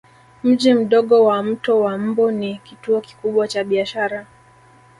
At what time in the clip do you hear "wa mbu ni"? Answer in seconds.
1.79-2.57